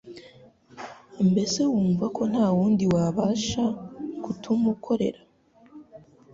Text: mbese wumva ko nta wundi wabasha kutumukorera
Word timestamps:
mbese 1.29 1.59
wumva 1.71 2.05
ko 2.15 2.21
nta 2.31 2.47
wundi 2.55 2.85
wabasha 2.93 3.63
kutumukorera 4.23 5.21